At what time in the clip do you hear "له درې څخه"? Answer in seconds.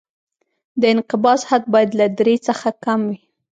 1.99-2.67